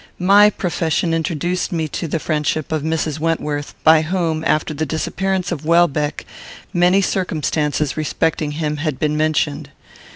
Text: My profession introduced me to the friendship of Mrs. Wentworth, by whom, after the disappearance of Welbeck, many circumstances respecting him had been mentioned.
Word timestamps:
My 0.17 0.49
profession 0.49 1.13
introduced 1.13 1.71
me 1.71 1.87
to 1.89 2.07
the 2.07 2.17
friendship 2.17 2.71
of 2.71 2.81
Mrs. 2.81 3.19
Wentworth, 3.19 3.75
by 3.83 4.01
whom, 4.01 4.43
after 4.47 4.73
the 4.73 4.83
disappearance 4.83 5.51
of 5.51 5.63
Welbeck, 5.63 6.25
many 6.73 7.03
circumstances 7.03 7.95
respecting 7.95 8.53
him 8.53 8.77
had 8.77 8.97
been 8.97 9.15
mentioned. 9.15 9.69